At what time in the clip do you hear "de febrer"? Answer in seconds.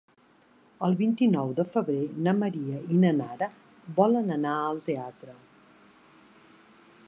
1.59-2.07